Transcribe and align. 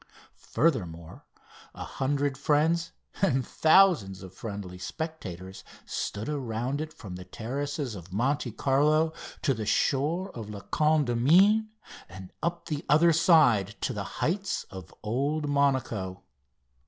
Furthermore, 0.55 1.27
a 1.75 1.83
hundred 1.83 2.35
friends 2.35 2.91
and 3.21 3.45
thousands 3.45 4.23
of 4.23 4.33
friendly 4.33 4.79
spectators 4.79 5.63
stood 5.85 6.27
around 6.27 6.81
it 6.81 6.91
from 6.91 7.15
the 7.17 7.23
terraces 7.23 7.93
of 7.93 8.11
Monte 8.11 8.51
Carlo 8.53 9.13
to 9.43 9.53
the 9.53 9.67
shore 9.67 10.31
of 10.35 10.49
La 10.49 10.61
Condamine 10.61 11.67
and 12.09 12.33
up 12.41 12.65
the 12.65 12.83
other 12.89 13.13
side 13.13 13.75
to 13.81 13.93
the 13.93 14.03
heights 14.25 14.63
of 14.71 14.91
Old 15.03 15.47
Monaco. 15.47 16.23